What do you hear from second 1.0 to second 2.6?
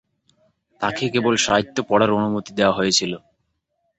কেবল সাহিত্য পড়ার অনুমতি